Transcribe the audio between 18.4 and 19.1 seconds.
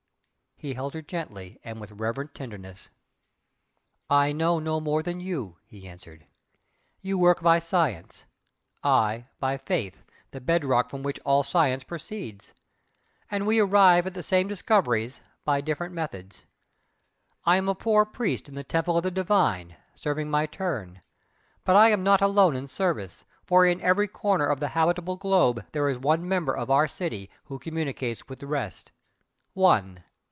in the temple of the